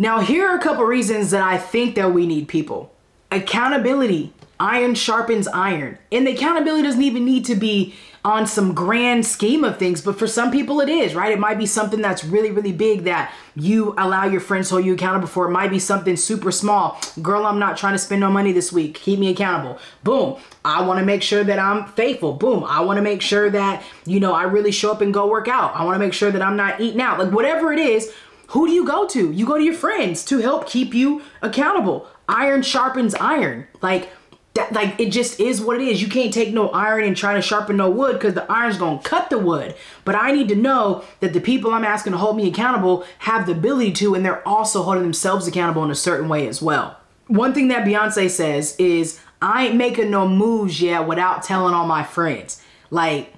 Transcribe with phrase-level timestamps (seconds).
[0.00, 2.90] Now, here are a couple reasons that I think that we need people.
[3.30, 4.32] Accountability.
[4.58, 5.98] Iron sharpens iron.
[6.10, 10.18] And the accountability doesn't even need to be on some grand scheme of things, but
[10.18, 11.32] for some people it is, right?
[11.32, 14.86] It might be something that's really, really big that you allow your friends to hold
[14.86, 15.46] you accountable for.
[15.46, 16.98] It might be something super small.
[17.20, 18.94] Girl, I'm not trying to spend no money this week.
[18.94, 19.78] Keep me accountable.
[20.02, 20.38] Boom.
[20.64, 22.32] I want to make sure that I'm faithful.
[22.32, 22.64] Boom.
[22.64, 25.48] I want to make sure that, you know, I really show up and go work
[25.48, 25.76] out.
[25.76, 27.18] I want to make sure that I'm not eating out.
[27.18, 28.12] Like whatever it is,
[28.50, 29.30] who do you go to?
[29.30, 32.08] You go to your friends to help keep you accountable.
[32.28, 33.68] Iron sharpens iron.
[33.80, 34.10] Like
[34.54, 36.02] that like it just is what it is.
[36.02, 39.00] You can't take no iron and try to sharpen no wood because the iron's gonna
[39.02, 39.76] cut the wood.
[40.04, 43.46] But I need to know that the people I'm asking to hold me accountable have
[43.46, 46.96] the ability to, and they're also holding themselves accountable in a certain way as well.
[47.28, 51.86] One thing that Beyonce says is, I ain't making no moves yet without telling all
[51.86, 52.60] my friends.
[52.90, 53.32] Like,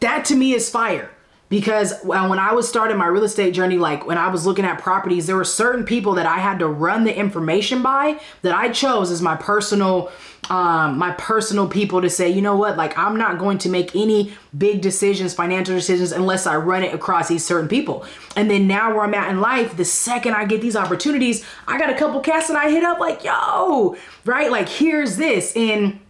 [0.00, 1.10] that to me is fire
[1.54, 4.80] because when I was starting my real estate journey, like when I was looking at
[4.80, 8.70] properties, there were certain people that I had to run the information by that I
[8.70, 10.10] chose as my personal,
[10.50, 13.94] um, my personal people to say, you know what, like I'm not going to make
[13.94, 18.04] any big decisions, financial decisions, unless I run it across these certain people.
[18.34, 21.78] And then now where I'm at in life, the second I get these opportunities, I
[21.78, 24.50] got a couple casts that I hit up like, yo, right?
[24.50, 25.54] Like here's this.
[25.54, 26.00] And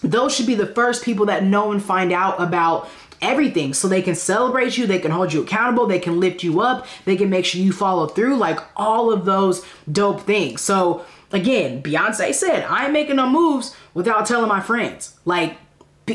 [0.00, 2.88] those should be the first people that know and find out about
[3.22, 6.60] everything so they can celebrate you, they can hold you accountable, they can lift you
[6.60, 10.60] up, they can make sure you follow through, like all of those dope things.
[10.60, 15.18] So again, Beyonce said, I ain't making no moves without telling my friends.
[15.24, 15.56] Like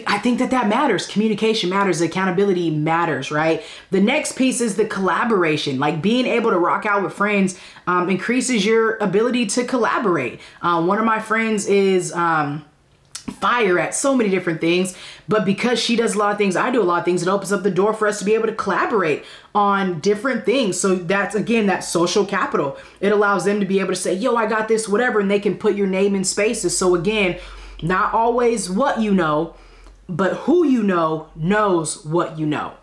[0.05, 1.07] I think that that matters.
[1.07, 2.01] Communication matters.
[2.01, 3.63] Accountability matters, right?
[3.89, 5.79] The next piece is the collaboration.
[5.79, 10.41] Like being able to rock out with friends um, increases your ability to collaborate.
[10.61, 12.65] Um, one of my friends is um,
[13.31, 14.95] fire at so many different things.
[15.27, 17.27] But because she does a lot of things, I do a lot of things, it
[17.27, 20.79] opens up the door for us to be able to collaborate on different things.
[20.79, 22.77] So that's again that social capital.
[22.99, 25.39] It allows them to be able to say, yo, I got this, whatever, and they
[25.39, 26.77] can put your name in spaces.
[26.77, 27.39] So again,
[27.81, 29.55] not always what you know,
[30.09, 32.73] but who you know knows what you know.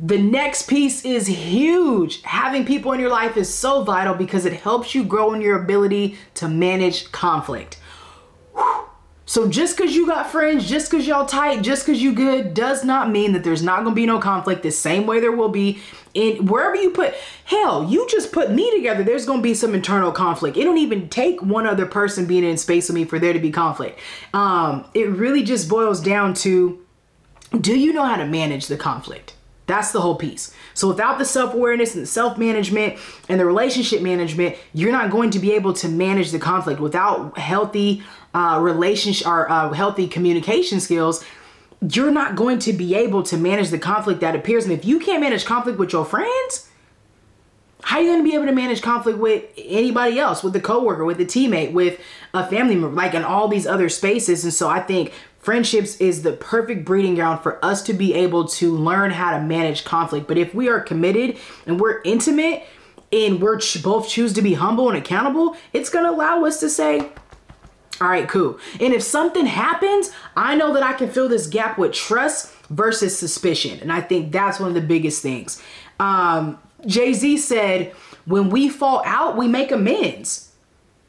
[0.00, 2.22] The next piece is huge.
[2.22, 5.60] Having people in your life is so vital because it helps you grow in your
[5.60, 7.80] ability to manage conflict.
[9.26, 12.82] So just because you got friends, just because y'all tight, just because you good, does
[12.82, 14.62] not mean that there's not gonna be no conflict.
[14.62, 15.80] The same way there will be
[16.14, 17.14] in wherever you put.
[17.44, 19.04] Hell, you just put me together.
[19.04, 20.56] There's gonna be some internal conflict.
[20.56, 23.38] It don't even take one other person being in space with me for there to
[23.38, 24.00] be conflict.
[24.32, 26.82] Um, it really just boils down to,
[27.60, 29.34] do you know how to manage the conflict?
[29.66, 30.54] That's the whole piece.
[30.72, 32.98] So without the self-awareness and the self-management
[33.28, 37.36] and the relationship management, you're not going to be able to manage the conflict without
[37.36, 38.02] healthy
[38.34, 41.24] uh, relationship or uh, healthy communication skills,
[41.80, 44.64] you're not going to be able to manage the conflict that appears.
[44.64, 46.68] And if you can't manage conflict with your friends,
[47.82, 50.60] how are you going to be able to manage conflict with anybody else, with the
[50.60, 52.00] coworker, with the teammate, with
[52.34, 54.42] a family member, like in all these other spaces?
[54.42, 58.48] And so I think friendships is the perfect breeding ground for us to be able
[58.48, 60.26] to learn how to manage conflict.
[60.26, 62.64] But if we are committed and we're intimate
[63.12, 66.68] and we're both choose to be humble and accountable, it's going to allow us to
[66.68, 67.08] say,
[68.00, 68.58] all right, cool.
[68.80, 73.18] And if something happens, I know that I can fill this gap with trust versus
[73.18, 73.80] suspicion.
[73.80, 75.62] And I think that's one of the biggest things.
[75.98, 77.92] Um, Jay Z said,
[78.24, 80.52] when we fall out, we make amends.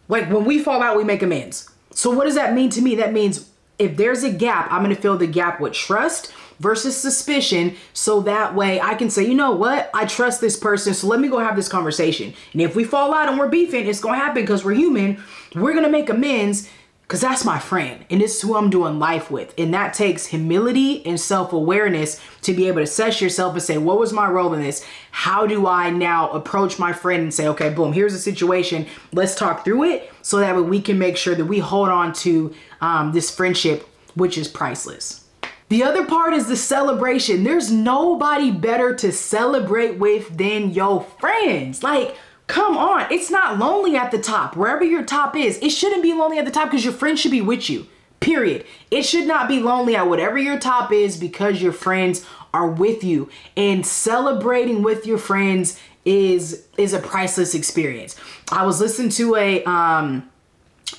[0.07, 1.69] Like when we fall out, we make amends.
[1.91, 2.95] So, what does that mean to me?
[2.95, 6.95] That means if there's a gap, I'm going to fill the gap with trust versus
[6.95, 7.75] suspicion.
[7.93, 9.89] So that way I can say, you know what?
[9.93, 10.93] I trust this person.
[10.93, 12.33] So let me go have this conversation.
[12.53, 15.23] And if we fall out and we're beefing, it's going to happen because we're human.
[15.55, 16.69] We're going to make amends
[17.09, 19.55] because that's my friend and this is who I'm doing life with.
[19.57, 23.79] And that takes humility and self awareness to be able to assess yourself and say,
[23.79, 24.85] what was my role in this?
[25.09, 28.85] How do I now approach my friend and say, okay, boom, here's the situation.
[29.11, 32.13] Let's talk through it so that way we can make sure that we hold on
[32.13, 35.25] to um, this friendship, which is priceless.
[35.69, 37.43] The other part is the celebration.
[37.43, 41.81] There's nobody better to celebrate with than your friends.
[41.81, 42.15] Like,
[42.49, 44.57] Come on, it's not lonely at the top.
[44.57, 47.29] Wherever your top is, it shouldn't be lonely at the top because your friends should
[47.29, 47.85] be with you.
[48.21, 48.65] Period.
[48.89, 53.03] It should not be lonely at whatever your top is because your friends are with
[53.03, 53.29] you.
[53.55, 58.15] And celebrating with your friends is is a priceless experience.
[58.51, 60.27] I was listening to a um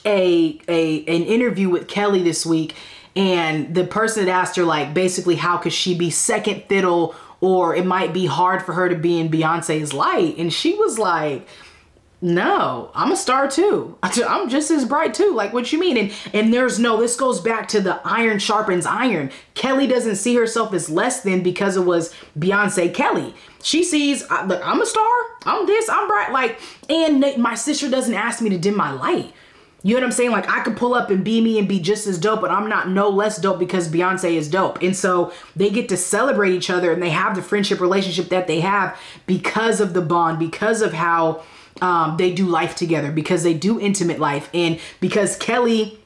[0.07, 2.77] a a an interview with Kelly this week
[3.17, 7.75] and the person had asked her like basically how could she be second fiddle or
[7.75, 10.37] it might be hard for her to be in Beyonce's light.
[10.37, 11.49] And she was like,
[12.23, 13.97] no, I'm a star too.
[14.03, 15.35] I'm just as bright too.
[15.35, 15.97] Like what you mean?
[15.97, 16.99] And and there's no.
[16.99, 19.31] This goes back to the iron sharpens iron.
[19.55, 23.35] Kelly doesn't see herself as less than because it was Beyonce Kelly.
[23.63, 25.11] She sees, look, I'm a star.
[25.45, 25.89] I'm this.
[25.89, 26.33] I'm bright.
[26.33, 29.33] Like, and my sister doesn't ask me to dim my light.
[29.83, 30.31] You know what I'm saying?
[30.31, 32.69] Like I could pull up and be me and be just as dope, but I'm
[32.69, 34.83] not no less dope because Beyonce is dope.
[34.83, 38.47] And so they get to celebrate each other and they have the friendship relationship that
[38.47, 41.43] they have because of the bond, because of how
[41.81, 45.99] um, they do life together, because they do intimate life, and because Kelly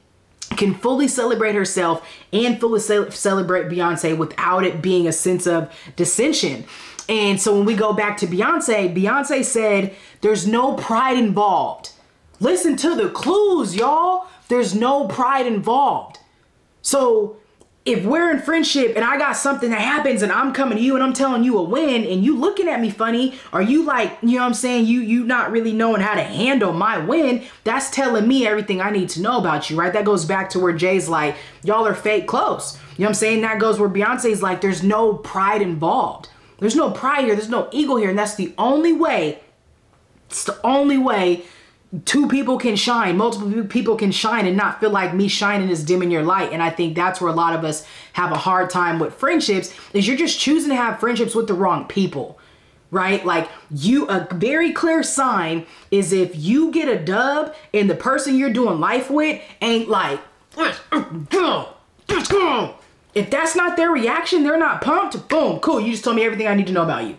[0.51, 5.73] can fully celebrate herself and fully ce- celebrate Beyonce without it being a sense of
[5.95, 6.65] dissension.
[7.09, 11.91] And so when we go back to Beyonce, Beyonce said, There's no pride involved.
[12.39, 14.27] Listen to the clues, y'all.
[14.47, 16.19] There's no pride involved.
[16.81, 17.37] So
[17.85, 20.95] if we're in friendship and I got something that happens and I'm coming to you
[20.95, 24.17] and I'm telling you a win and you looking at me funny, are you like,
[24.23, 27.43] you know what I'm saying, you you not really knowing how to handle my win,
[27.63, 29.93] that's telling me everything I need to know about you, right?
[29.93, 32.75] That goes back to where Jay's like, y'all are fake close.
[32.97, 33.41] You know what I'm saying?
[33.41, 36.29] That goes where Beyonce's like, there's no pride involved.
[36.57, 39.41] There's no pride here, there's no ego here, and that's the only way,
[40.27, 41.43] it's the only way
[42.03, 45.83] two people can shine, multiple people can shine and not feel like me shining is
[45.83, 46.51] dimming your light.
[46.51, 49.73] And I think that's where a lot of us have a hard time with friendships
[49.93, 52.39] is you're just choosing to have friendships with the wrong people.
[52.91, 53.25] Right?
[53.25, 58.37] Like you a very clear sign is if you get a dub and the person
[58.37, 60.19] you're doing life with ain't like
[60.55, 60.79] let's
[61.29, 61.69] go.
[62.07, 62.75] Let's go.
[63.15, 65.79] if that's not their reaction, they're not pumped, boom, cool.
[65.79, 67.17] You just told me everything I need to know about you.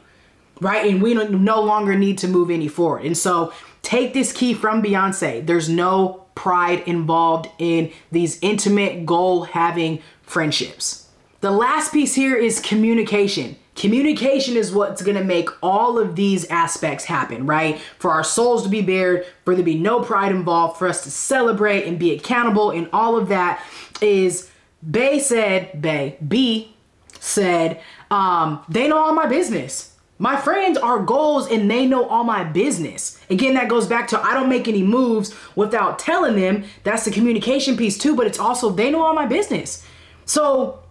[0.61, 0.91] Right?
[0.91, 3.05] And we no longer need to move any forward.
[3.05, 3.53] And so
[3.87, 5.47] Take this key from Beyonce.
[5.47, 11.09] There's no pride involved in these intimate goal having friendships.
[11.41, 13.55] The last piece here is communication.
[13.77, 17.79] Communication is what's gonna make all of these aspects happen, right?
[18.01, 21.05] For our souls to be bared, for there to be no pride involved, for us
[21.05, 23.63] to celebrate and be accountable, and all of that
[24.03, 24.51] is
[24.91, 26.75] Bey said, Bey, B
[27.21, 27.81] said,
[28.11, 29.96] um, they know all my business.
[30.19, 33.21] My friends are goals and they know all my business.
[33.29, 36.65] Again, that goes back to I don't make any moves without telling them.
[36.85, 39.85] That's the communication piece too, but it's also they know all my business.
[40.25, 40.83] So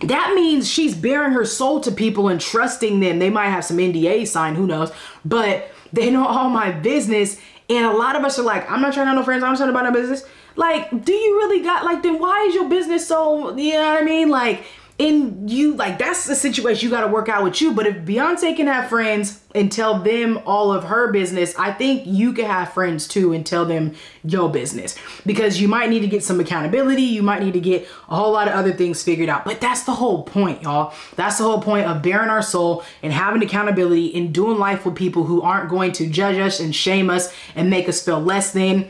[0.00, 3.20] that means she's bearing her soul to people and trusting them.
[3.20, 4.92] They might have some NDA signed, who knows,
[5.24, 7.40] but they know all my business.
[7.70, 9.56] And a lot of us are like, I'm not trying to have no friends, I'm
[9.56, 10.24] trying about no business.
[10.56, 14.02] Like, do you really got like then why is your business so you know what
[14.02, 14.28] I mean?
[14.28, 14.64] Like
[14.96, 17.72] and you like that's the situation you got to work out with you.
[17.72, 22.04] But if beyonce can have friends and tell them all of her business i think
[22.06, 23.94] you can have friends too and tell them
[24.24, 24.96] your business.
[25.26, 27.02] Because you might need to get some accountability.
[27.02, 29.44] You might need to get a whole lot of other things figured out.
[29.44, 30.94] But that's the whole point y'all.
[31.16, 34.94] That's the whole point of bearing our soul and having accountability and doing life with
[34.94, 38.52] people who aren't going to judge us and shame us and make us feel less
[38.52, 38.88] than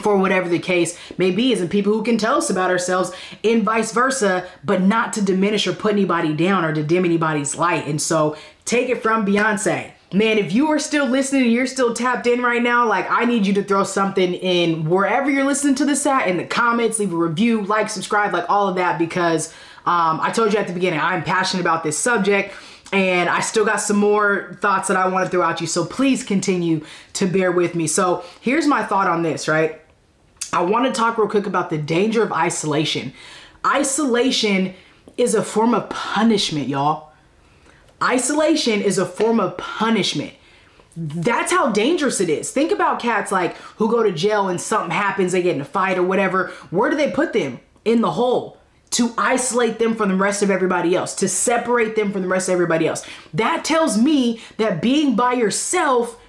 [0.00, 3.12] for whatever the case may be, is in people who can tell us about ourselves
[3.44, 7.56] and vice versa, but not to diminish or put anybody down or to dim anybody's
[7.56, 7.86] light.
[7.86, 9.92] And so take it from Beyonce.
[10.14, 13.24] Man, if you are still listening and you're still tapped in right now, like I
[13.24, 16.98] need you to throw something in wherever you're listening to this at in the comments,
[16.98, 19.52] leave a review, like, subscribe, like all of that, because
[19.86, 22.54] um, I told you at the beginning, I'm passionate about this subject
[22.92, 25.66] and I still got some more thoughts that I want to throw at you.
[25.66, 26.84] So please continue
[27.14, 27.86] to bear with me.
[27.86, 29.80] So here's my thought on this, right?
[30.52, 33.14] I want to talk real quick about the danger of isolation.
[33.64, 34.74] Isolation
[35.16, 37.12] is a form of punishment, y'all.
[38.02, 40.34] Isolation is a form of punishment.
[40.94, 42.50] That's how dangerous it is.
[42.50, 45.64] Think about cats like who go to jail and something happens, they get in a
[45.64, 46.48] fight or whatever.
[46.70, 47.60] Where do they put them?
[47.84, 48.58] In the hole
[48.90, 52.48] to isolate them from the rest of everybody else, to separate them from the rest
[52.48, 53.06] of everybody else.
[53.32, 56.20] That tells me that being by yourself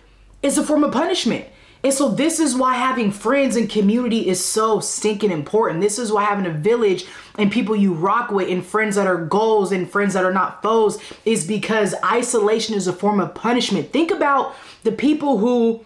[0.42, 1.46] is a form of punishment.
[1.84, 5.82] And so this is why having friends and community is so stinking important.
[5.82, 7.06] This is why having a village
[7.38, 10.62] and people you rock with and friends that are goals and friends that are not
[10.62, 13.92] foes is because isolation is a form of punishment.
[13.92, 15.86] Think about the people who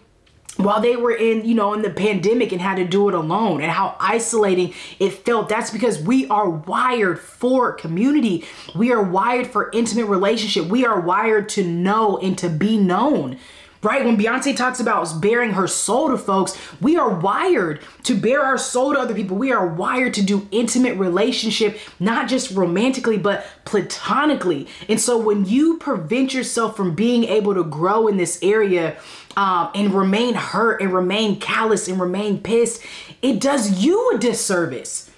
[0.56, 3.60] while they were in, you know, in the pandemic and had to do it alone
[3.60, 5.48] and how isolating it felt.
[5.48, 8.44] That's because we are wired for community.
[8.74, 10.66] We are wired for intimate relationship.
[10.66, 13.38] We are wired to know and to be known
[13.82, 14.04] right?
[14.04, 18.58] When Beyonce talks about bearing her soul to folks, we are wired to bear our
[18.58, 19.36] soul to other people.
[19.36, 24.66] We are wired to do intimate relationship, not just romantically, but platonically.
[24.88, 28.96] And so when you prevent yourself from being able to grow in this area
[29.36, 32.82] um, and remain hurt and remain callous and remain pissed,
[33.22, 35.10] it does you a disservice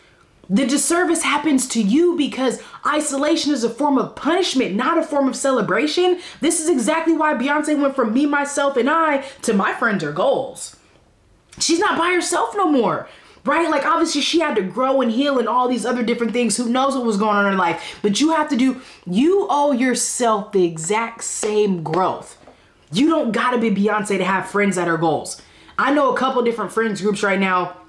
[0.51, 5.29] The disservice happens to you because isolation is a form of punishment, not a form
[5.29, 6.19] of celebration.
[6.41, 10.13] This is exactly why Beyonce went from me, myself, and I to my friends are
[10.13, 10.77] goals.
[11.61, 13.09] She's not by herself no more
[13.45, 13.71] right?
[13.71, 16.57] Like obviously she had to grow and heal and all these other different things.
[16.57, 17.99] Who knows what was going on in her life?
[18.03, 22.37] But you have to do, you owe yourself the exact same growth.
[22.93, 25.41] You don't gotta be Beyonce to have friends that are goals.
[25.79, 27.80] I know a couple different friends groups right now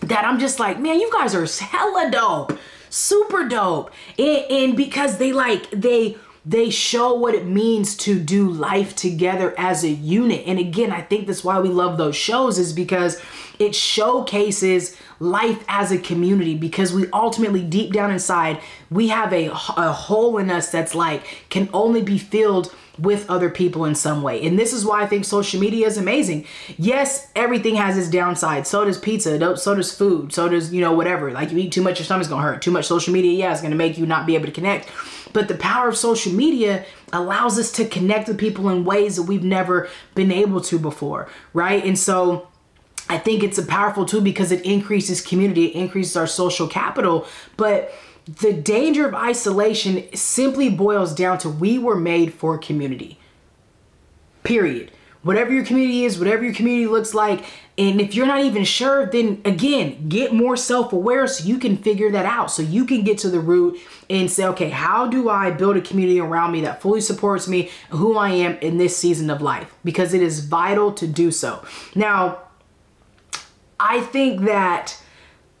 [0.00, 2.58] that I'm just like, man, you guys are hella dope,
[2.90, 3.90] super dope.
[4.18, 9.52] And, and because they like, they, they show what it means to do life together
[9.58, 10.44] as a unit.
[10.46, 13.20] And again, I think that's why we love those shows is because
[13.58, 18.60] it showcases life as a community because we ultimately deep down inside,
[18.90, 23.50] we have a, a hole in us that's like can only be filled with other
[23.50, 24.44] people in some way.
[24.46, 26.46] And this is why I think social media is amazing.
[26.78, 28.66] Yes, everything has its downside.
[28.66, 31.30] So does pizza, so does food, so does, you know, whatever.
[31.30, 32.62] Like you eat too much, your stomach's gonna hurt.
[32.62, 34.88] Too much social media, yeah, it's gonna make you not be able to connect.
[35.32, 39.24] But the power of social media allows us to connect with people in ways that
[39.24, 41.84] we've never been able to before, right?
[41.84, 42.48] And so
[43.08, 47.26] I think it's a powerful tool because it increases community, it increases our social capital,
[47.56, 47.92] but
[48.26, 53.18] the danger of isolation simply boils down to we were made for community.
[54.42, 54.90] Period.
[55.22, 57.44] Whatever your community is, whatever your community looks like,
[57.78, 61.76] and if you're not even sure, then again, get more self aware so you can
[61.76, 62.50] figure that out.
[62.50, 65.80] So you can get to the root and say, okay, how do I build a
[65.80, 69.74] community around me that fully supports me, who I am in this season of life?
[69.84, 71.64] Because it is vital to do so.
[71.94, 72.45] Now,
[73.78, 75.00] I think that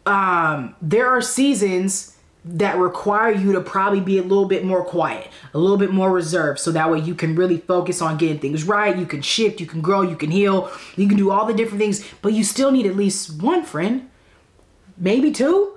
[0.06, 5.28] um, there are seasons that require you to probably be a little bit more quiet,
[5.52, 8.62] a little bit more reserved, so that way you can really focus on getting things
[8.62, 8.96] right.
[8.96, 11.80] You can shift, you can grow, you can heal, you can do all the different
[11.80, 14.08] things, but you still need at least one friend,
[14.96, 15.72] maybe two.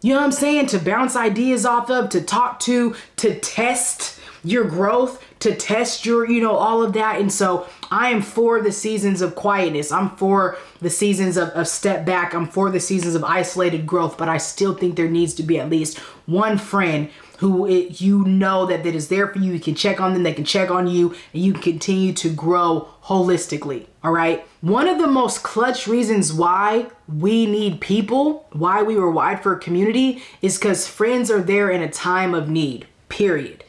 [0.00, 0.66] You know what I'm saying?
[0.68, 6.28] To bounce ideas off of, to talk to, to test your growth, to test your,
[6.28, 7.20] you know, all of that.
[7.20, 9.92] And so I am for the seasons of quietness.
[9.92, 12.34] I'm for the seasons of, of step back.
[12.34, 15.58] I'm for the seasons of isolated growth, but I still think there needs to be
[15.58, 19.52] at least one friend who it, you know that that is there for you.
[19.52, 22.32] You can check on them, they can check on you, and you can continue to
[22.32, 23.86] grow holistically.
[24.02, 24.46] All right.
[24.60, 29.52] One of the most clutch reasons why we need people, why we were wired for
[29.52, 32.86] a community, is because friends are there in a time of need.
[33.08, 33.64] Period.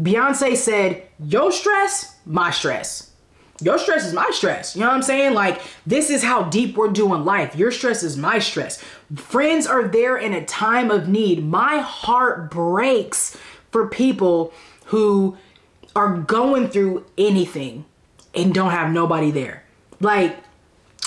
[0.00, 3.10] Beyonce said, Your stress, my stress.
[3.60, 4.74] Your stress is my stress.
[4.74, 5.34] You know what I'm saying?
[5.34, 7.54] Like, this is how deep we're doing life.
[7.54, 8.82] Your stress is my stress.
[9.14, 11.44] Friends are there in a time of need.
[11.44, 13.36] My heart breaks
[13.70, 14.52] for people
[14.86, 15.36] who
[15.94, 17.84] are going through anything
[18.34, 19.62] and don't have nobody there.
[20.00, 20.36] Like,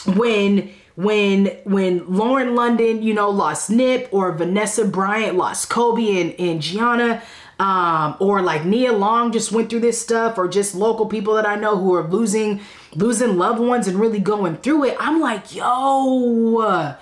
[0.06, 6.34] when when when Lauren London, you know, lost Nip or Vanessa Bryant lost Kobe and,
[6.40, 7.22] and Gianna,
[7.60, 11.48] um, or like Nia Long just went through this stuff, or just local people that
[11.48, 12.62] I know who are losing
[12.96, 14.98] losing loved ones and really going through it.
[15.00, 16.96] I'm like, yo,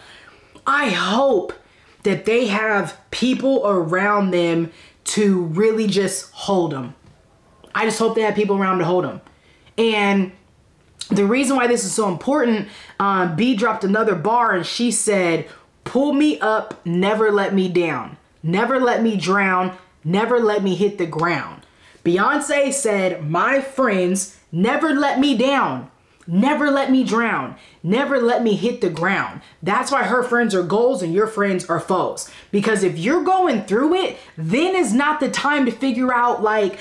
[0.68, 1.54] I hope
[2.04, 4.72] that they have people around them
[5.06, 6.96] to really just hold them.
[7.74, 9.22] I just hope they have people around to hold them.
[9.78, 10.32] And
[11.10, 12.68] the reason why this is so important,
[13.00, 15.48] um, B dropped another bar and she said,
[15.84, 18.18] Pull me up, never let me down.
[18.42, 21.64] Never let me drown, never let me hit the ground.
[22.06, 25.90] Beyonce said, My friends never let me down,
[26.28, 29.42] never let me drown, never let me hit the ground.
[29.64, 32.30] That's why her friends are goals and your friends are foes.
[32.52, 36.80] Because if you're going through it, then is not the time to figure out, like,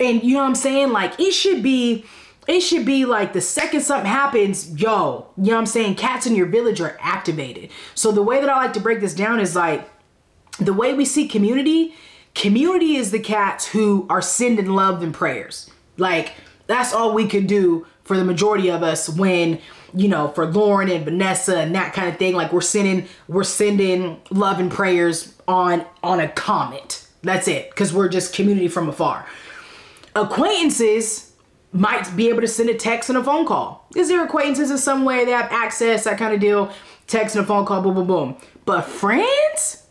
[0.00, 0.90] and you know what I'm saying?
[0.90, 2.04] Like, it should be.
[2.48, 5.96] It should be like the second something happens, yo, you know what I'm saying?
[5.96, 7.68] Cats in your village are activated.
[7.94, 9.86] So the way that I like to break this down is like
[10.58, 11.94] the way we see community
[12.38, 15.68] Community is the cats who are sending love and prayers.
[15.96, 16.34] Like,
[16.68, 19.60] that's all we can do for the majority of us when,
[19.92, 22.34] you know, for Lauren and Vanessa and that kind of thing.
[22.34, 27.08] Like we're sending we're sending love and prayers on on a comment.
[27.22, 27.74] That's it.
[27.74, 29.26] Cause we're just community from afar.
[30.14, 31.32] Acquaintances
[31.72, 33.88] might be able to send a text and a phone call.
[33.96, 36.72] Is there acquaintances in some way they have access, that kind of deal?
[37.08, 38.36] Text and a phone call, boom, boom, boom.
[38.64, 39.88] But friends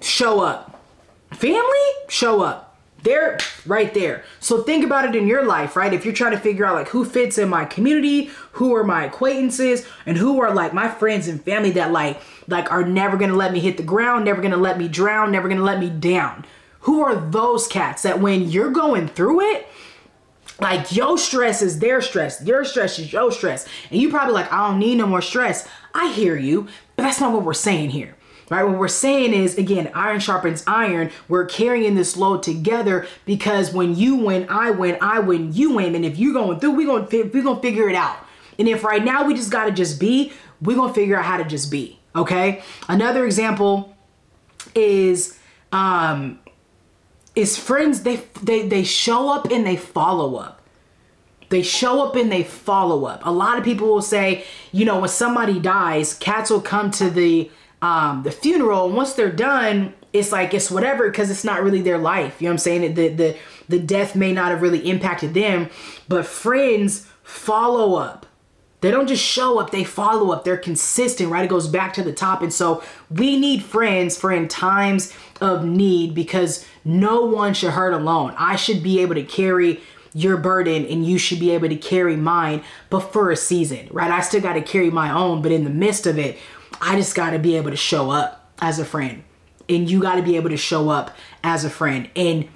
[0.00, 0.77] show up
[1.30, 2.76] Family, show up.
[3.02, 4.24] They're right there.
[4.40, 5.92] So think about it in your life, right?
[5.92, 9.04] If you're trying to figure out like who fits in my community, who are my
[9.04, 13.36] acquaintances, and who are like my friends and family that like like are never gonna
[13.36, 16.44] let me hit the ground, never gonna let me drown, never gonna let me down.
[16.80, 19.68] Who are those cats that when you're going through it,
[20.60, 24.52] like your stress is their stress, your stress is your stress, and you probably like,
[24.52, 25.68] I don't need no more stress.
[25.94, 26.66] I hear you,
[26.96, 28.16] but that's not what we're saying here.
[28.50, 28.64] Right?
[28.64, 31.10] What we're saying is, again, iron sharpens iron.
[31.28, 35.94] We're carrying this load together because when you win, I win, I win, you win.
[35.94, 38.18] And if you're going through, we're going to we're gonna figure it out.
[38.58, 41.24] And if right now we just got to just be, we're going to figure out
[41.24, 41.98] how to just be.
[42.16, 42.62] Okay.
[42.88, 43.96] Another example
[44.74, 45.38] is,
[45.70, 46.40] um,
[47.36, 50.60] is friends, they, they, they show up and they follow up.
[51.50, 53.24] They show up and they follow up.
[53.24, 57.08] A lot of people will say, you know, when somebody dies, cats will come to
[57.08, 61.62] the um, the funeral, and once they're done, it's like it's whatever because it's not
[61.62, 62.40] really their life.
[62.40, 62.94] You know what I'm saying?
[62.94, 63.36] The the
[63.68, 65.68] the death may not have really impacted them,
[66.08, 68.26] but friends follow up.
[68.80, 70.44] They don't just show up, they follow up.
[70.44, 71.44] They're consistent, right?
[71.44, 72.42] It goes back to the top.
[72.42, 77.92] And so we need friends for in times of need because no one should hurt
[77.92, 78.34] alone.
[78.38, 79.80] I should be able to carry
[80.14, 84.10] your burden and you should be able to carry mine, but for a season, right?
[84.10, 86.38] I still got to carry my own, but in the midst of it,
[86.80, 89.24] I just got to be able to show up as a friend.
[89.68, 92.08] And you got to be able to show up as a friend.
[92.16, 92.48] And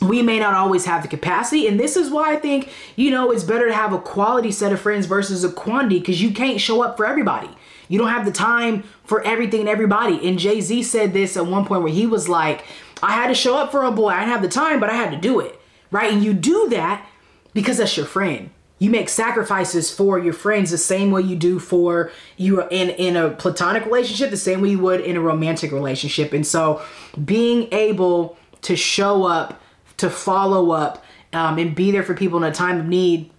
[0.00, 3.30] we may not always have the capacity and this is why i think you know
[3.30, 6.60] it's better to have a quality set of friends versus a quantity because you can't
[6.60, 7.48] show up for everybody.
[7.88, 10.26] You don't have the time for everything and everybody.
[10.26, 12.64] And jay-z said this at one point where he was like
[13.00, 14.08] i had to show up for a boy.
[14.08, 15.60] I didn't have the time but i had to do it.
[15.92, 16.12] Right?
[16.12, 17.06] And you do that
[17.54, 18.50] because that's your friend
[18.82, 23.16] you make sacrifices for your friends the same way you do for you in in
[23.16, 26.82] a platonic relationship the same way you would in a romantic relationship and so
[27.24, 29.60] being able to show up
[29.96, 33.30] to follow up um, and be there for people in a time of need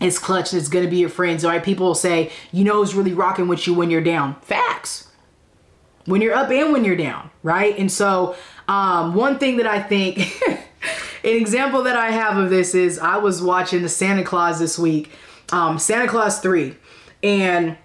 [0.00, 1.44] is clutch and it's going to be your friends.
[1.44, 4.36] All right, people will say, you know, who's really rocking with you when you're down.
[4.40, 5.08] Facts.
[6.06, 7.78] When you're up and when you're down, right?
[7.78, 8.34] And so,
[8.66, 10.40] um, one thing that I think,
[11.24, 14.78] an example that I have of this is I was watching the Santa Clause this
[14.78, 15.10] week,
[15.52, 16.74] um, Santa Clause 3.
[17.22, 17.76] And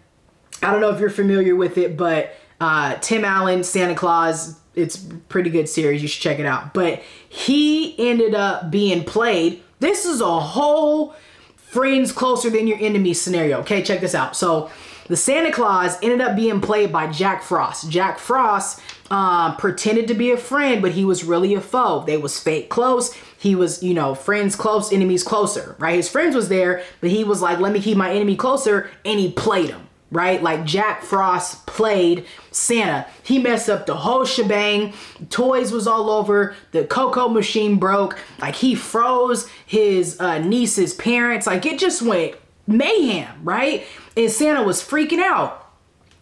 [0.61, 4.97] I don't know if you're familiar with it, but uh, Tim Allen, Santa Clause, it's
[5.29, 6.01] pretty good series.
[6.01, 6.73] You should check it out.
[6.73, 9.61] But he ended up being played.
[9.79, 11.15] This is a whole
[11.55, 13.59] friends closer than your enemy scenario.
[13.59, 14.35] Okay, check this out.
[14.35, 14.69] So
[15.07, 17.89] the Santa Claus ended up being played by Jack Frost.
[17.89, 22.03] Jack Frost um, pretended to be a friend, but he was really a foe.
[22.05, 23.15] They was fake close.
[23.45, 25.97] He was, you know, friends close, enemies closer, right?
[25.97, 29.19] His friends was there, but he was like, let me keep my enemy closer, and
[29.19, 30.41] he played him right?
[30.41, 33.05] Like Jack Frost played Santa.
[33.21, 34.93] He messed up the whole shebang.
[35.29, 36.55] Toys was all over.
[36.71, 38.17] The cocoa machine broke.
[38.39, 41.45] Like he froze his uh, niece's parents.
[41.45, 43.85] Like it just went mayhem, right?
[44.17, 45.69] And Santa was freaking out.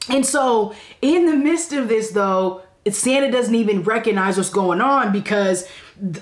[0.09, 5.13] And so in the midst of this though, Santa doesn't even recognize what's going on
[5.13, 5.67] because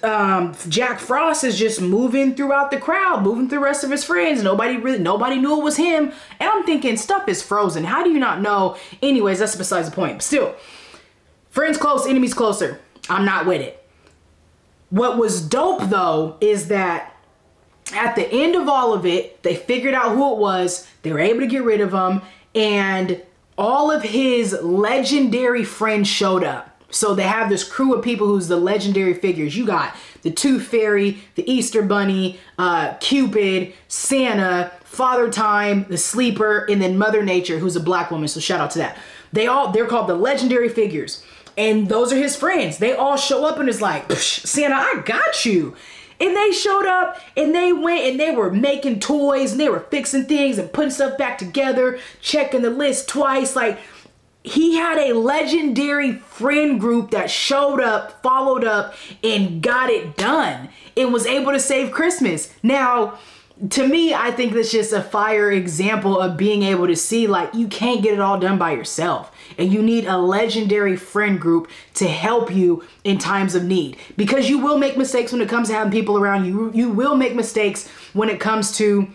[0.03, 4.03] um, Jack Frost is just moving throughout the crowd, moving through the rest of his
[4.03, 4.43] friends.
[4.43, 6.11] Nobody really, nobody knew it was him.
[6.39, 7.83] And I'm thinking, stuff is frozen.
[7.83, 8.77] How do you not know?
[9.01, 10.21] Anyways, that's besides the point.
[10.21, 10.55] still,
[11.49, 12.79] friends close, enemies closer.
[13.09, 13.83] I'm not with it.
[14.91, 17.15] What was dope though is that
[17.93, 20.87] at the end of all of it, they figured out who it was.
[21.01, 22.21] They were able to get rid of him,
[22.53, 23.21] and
[23.61, 26.67] all of his legendary friends showed up.
[26.89, 29.55] So they have this crew of people who's the legendary figures.
[29.55, 36.65] You got the Tooth Fairy, the Easter Bunny, uh, Cupid, Santa, Father Time, the Sleeper,
[36.69, 38.27] and then Mother Nature, who's a black woman.
[38.27, 38.97] So shout out to that.
[39.31, 41.23] They all they're called the legendary figures,
[41.55, 42.79] and those are his friends.
[42.79, 45.75] They all show up and it's like Santa, I got you.
[46.21, 49.79] And they showed up and they went and they were making toys and they were
[49.79, 53.55] fixing things and putting stuff back together, checking the list twice.
[53.55, 53.79] Like
[54.43, 60.69] he had a legendary friend group that showed up, followed up, and got it done.
[60.95, 62.53] It was able to save Christmas.
[62.63, 63.19] Now,
[63.69, 67.53] to me, I think that's just a fire example of being able to see like
[67.53, 69.31] you can't get it all done by yourself.
[69.57, 73.97] And you need a legendary friend group to help you in times of need.
[74.17, 76.71] Because you will make mistakes when it comes to having people around you.
[76.73, 79.07] You will make mistakes when it comes to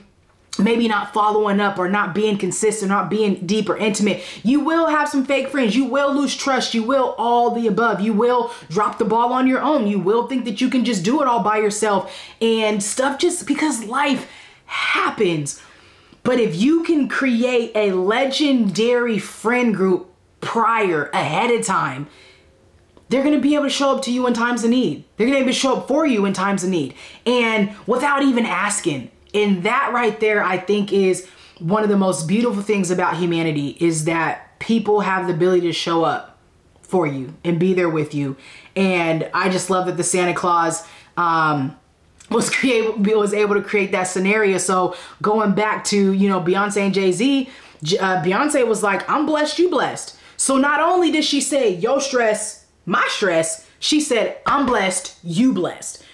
[0.59, 4.23] maybe not following up or not being consistent, not being deep or intimate.
[4.43, 5.77] You will have some fake friends.
[5.77, 6.75] You will lose trust.
[6.75, 8.01] You will all the above.
[8.01, 9.87] You will drop the ball on your own.
[9.87, 13.47] You will think that you can just do it all by yourself and stuff just
[13.47, 14.31] because life
[14.67, 15.63] happens.
[16.23, 22.09] But if you can create a legendary friend group prior, ahead of time,
[23.09, 25.05] they're going to be able to show up to you in times of need.
[25.17, 26.95] They're going to be able to show up for you in times of need.
[27.25, 32.27] And without even asking, and that right there, I think, is one of the most
[32.27, 36.39] beautiful things about humanity is that people have the ability to show up
[36.83, 38.37] for you and be there with you.
[38.75, 41.77] And I just love that the Santa Clause um,
[42.31, 44.59] was create was able to create that scenario.
[44.59, 47.49] So going back to you know Beyonce and Jay Z,
[48.01, 51.99] uh, Beyonce was like, "I'm blessed, you blessed." So not only did she say, yo,
[51.99, 56.05] stress, my stress, she said, I'm blessed, you blessed.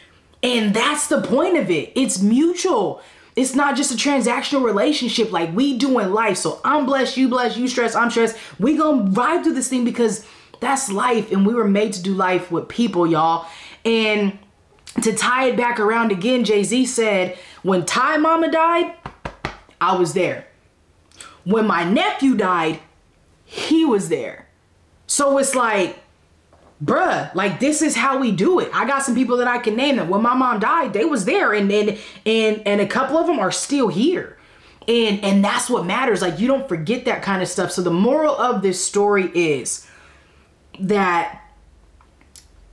[0.43, 1.93] And that's the point of it.
[1.95, 3.01] It's mutual.
[3.37, 6.37] It's not just a transactional relationship like we do in life.
[6.37, 8.37] So I'm blessed, you blessed, you stressed, I'm stressed.
[8.59, 10.27] We gonna vibe through this thing because
[10.61, 13.47] that's life and we were made to do life with people, y'all.
[13.85, 14.39] And
[15.01, 18.95] to tie it back around again, Jay-Z said, when Ty Mama died,
[19.81, 20.47] I was there.
[21.45, 22.81] When my nephew died,
[23.45, 24.49] he was there.
[25.07, 26.02] So it's like,
[26.83, 28.71] bruh, like this is how we do it.
[28.75, 31.25] I got some people that I can name that when my mom died, they was
[31.25, 34.39] there and and and, and a couple of them are still here.
[34.89, 36.23] And and that's what matters.
[36.23, 37.71] Like you don't forget that kind of stuff.
[37.71, 39.87] So the moral of this story is
[40.81, 41.43] that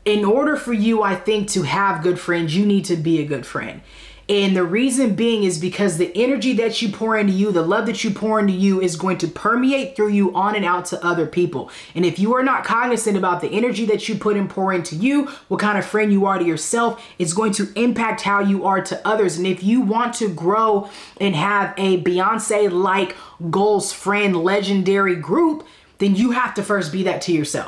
[0.05, 3.25] in order for you, I think, to have good friends, you need to be a
[3.25, 3.81] good friend.
[4.29, 7.87] And the reason being is because the energy that you pour into you, the love
[7.87, 11.03] that you pour into you is going to permeate through you on and out to
[11.03, 11.71] other people.
[11.95, 14.95] And if you are not cognizant about the energy that you put and pour into
[14.95, 18.65] you, what kind of friend you are to yourself, it's going to impact how you
[18.65, 19.37] are to others.
[19.37, 23.17] And if you want to grow and have a Beyonce like
[23.49, 25.65] goals friend legendary group,
[25.97, 27.67] then you have to first be that to yourself.